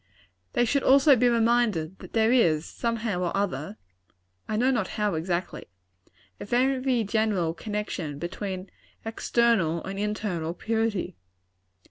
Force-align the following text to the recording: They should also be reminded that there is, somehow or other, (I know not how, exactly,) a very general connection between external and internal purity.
They 0.53 0.65
should 0.65 0.81
also 0.81 1.15
be 1.15 1.29
reminded 1.29 1.99
that 1.99 2.13
there 2.13 2.31
is, 2.31 2.65
somehow 2.65 3.21
or 3.21 3.37
other, 3.37 3.77
(I 4.49 4.55
know 4.57 4.71
not 4.71 4.87
how, 4.97 5.13
exactly,) 5.13 5.65
a 6.39 6.45
very 6.45 7.03
general 7.03 7.53
connection 7.53 8.17
between 8.17 8.71
external 9.05 9.83
and 9.83 9.99
internal 9.99 10.55
purity. 10.55 11.17